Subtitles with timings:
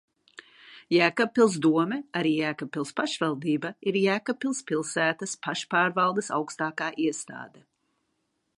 [0.93, 7.67] Jēkabpils dome, arī Jēkabpils pašvaldība, ir Jēkabpils pilsētas pašpārvaldes augstākā iestāde.